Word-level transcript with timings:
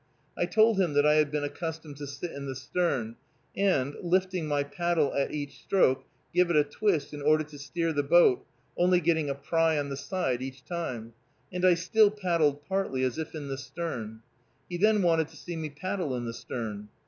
I 0.35 0.47
told 0.47 0.79
him 0.81 0.93
that 0.93 1.05
I 1.05 1.13
had 1.17 1.29
been 1.29 1.43
accustomed 1.43 1.95
to 1.97 2.07
sit 2.07 2.31
in 2.31 2.47
the 2.47 2.55
stern, 2.55 3.17
and, 3.55 3.95
lifting 4.01 4.47
my 4.47 4.63
paddle 4.63 5.13
at 5.13 5.29
each 5.31 5.59
stroke, 5.59 6.05
give 6.33 6.49
it 6.49 6.55
a 6.55 6.63
twist 6.63 7.13
in 7.13 7.21
order 7.21 7.43
to 7.43 7.59
steer 7.59 7.93
the 7.93 8.01
boat, 8.01 8.43
only 8.75 8.99
getting 8.99 9.29
a 9.29 9.35
pry 9.35 9.77
on 9.77 9.89
the 9.89 9.95
side 9.95 10.41
each 10.41 10.65
time, 10.65 11.13
and 11.53 11.63
I 11.63 11.75
still 11.75 12.09
paddled 12.09 12.65
partly 12.65 13.03
as 13.03 13.19
if 13.19 13.35
in 13.35 13.47
the 13.47 13.59
stern. 13.59 14.23
He 14.67 14.75
then 14.77 15.03
wanted 15.03 15.27
to 15.27 15.37
see 15.37 15.55
me 15.55 15.69
paddle 15.69 16.15
in 16.15 16.25
the 16.25 16.33
stern. 16.33 16.89